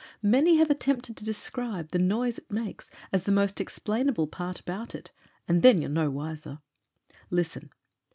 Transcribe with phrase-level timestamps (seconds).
[0.23, 4.95] Many have attempted to describe the noise it makes as the most explainable part about
[4.95, 5.11] it
[5.47, 6.57] And then you're no wiser.
[7.29, 7.69] Listen.